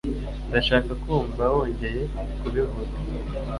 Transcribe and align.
Ndashaka 0.49 0.91
kumva 1.03 1.43
wongeye 1.53 2.01
kubivuga. 2.39 2.95